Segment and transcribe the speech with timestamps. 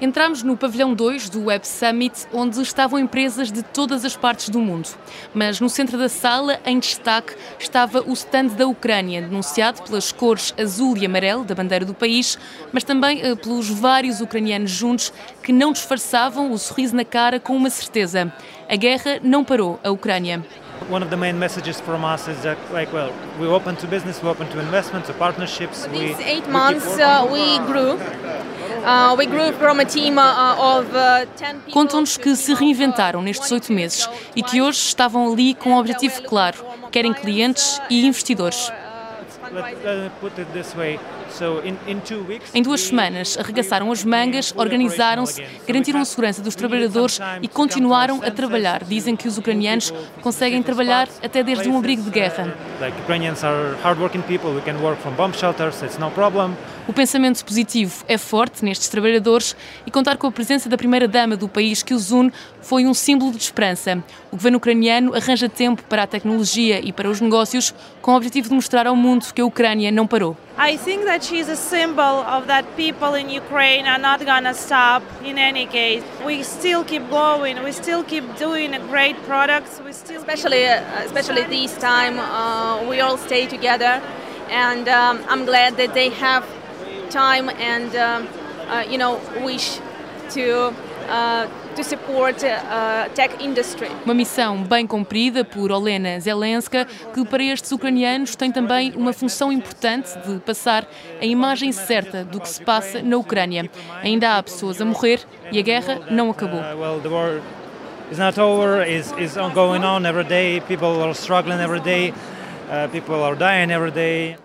[0.00, 4.60] Entramos no pavilhão 2 do Web Summit, onde estavam empresas de todas as partes do
[4.60, 4.88] mundo.
[5.34, 10.54] Mas no centro da sala, em destaque, estava o stand da Ucrânia, denunciado pelas cores
[10.56, 12.38] azul e amarelo da bandeira do país,
[12.72, 17.56] mas também uh, pelos vários ucranianos juntos que não disfarçavam o sorriso na cara com
[17.56, 18.32] uma certeza.
[18.68, 20.44] A guerra não parou a Ucrânia.
[20.88, 24.22] One of the main messages from us is that, like, well, we're open to business,
[24.22, 25.86] we're open to investment, to partnerships.
[25.86, 27.02] These we, eight months, we.
[27.02, 27.98] Uh, we grew
[31.70, 36.22] Contam-nos que se reinventaram nestes oito meses e que hoje estavam ali com um objetivo
[36.22, 38.72] claro: querem clientes e investidores.
[42.54, 48.30] Em duas semanas, arregaçaram as mangas, organizaram-se, garantiram a segurança dos trabalhadores e continuaram a
[48.30, 48.84] trabalhar.
[48.84, 49.92] Dizem que os ucranianos
[50.22, 52.54] conseguem trabalhar até desde um abrigo de guerra.
[56.86, 59.54] O pensamento positivo é forte nestes trabalhadores
[59.86, 63.32] e contar com a presença da primeira-dama do país que os une foi um símbolo
[63.32, 64.02] de esperança.
[64.32, 68.48] O governo ucraniano arranja tempo para a tecnologia e para os negócios com o objetivo
[68.48, 70.36] de mostrar ao mundo que a Ucrânia não parou.
[70.58, 75.04] I think that she's a symbol of that people in Ukraine are not gonna stop
[75.22, 76.02] in any case.
[76.26, 77.62] We still keep going.
[77.62, 79.80] We still keep doing great products.
[79.84, 84.02] We still especially uh, especially this time uh, we all stay together,
[84.50, 86.44] and um, I'm glad that they have
[87.08, 88.26] time and um,
[88.68, 89.78] uh, you know wish
[90.30, 90.74] to
[91.74, 93.88] to support uh, tech industry.
[94.04, 99.50] Uma missão bem cumprida por Olena Zelenska, que para estes ucranianos tem também uma função
[99.52, 100.86] importante de passar
[101.20, 103.70] a imagem certa do que se passa na Ucrânia.
[104.02, 105.20] Ainda há pessoas a morrer
[105.50, 106.60] e a guerra não acabou.
[106.60, 107.40] Uh,
[108.10, 112.12] it's not over, it's, it's going on every day, people are struggling every day,
[112.70, 114.36] uh, people are dying every day.